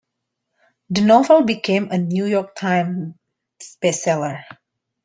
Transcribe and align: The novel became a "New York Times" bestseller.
The 0.89 1.01
novel 1.01 1.43
became 1.43 1.91
a 1.91 1.97
"New 1.99 2.25
York 2.25 2.55
Times" 2.55 3.13
bestseller. 3.83 4.43